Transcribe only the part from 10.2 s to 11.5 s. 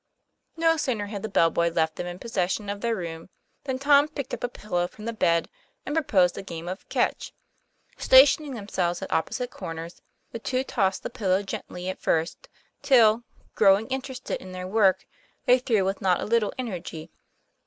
the two tossed the pillow